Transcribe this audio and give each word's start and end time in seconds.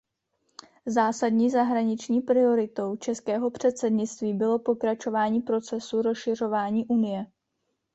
Zásadní 0.85 1.49
zahraniční 1.49 2.21
prioritou 2.21 2.95
českého 2.95 3.51
předsednictví 3.51 4.33
bylo 4.33 4.59
pokračování 4.59 5.41
procesu 5.41 6.01
rozšiřování 6.01 6.85
Unie. 6.85 7.25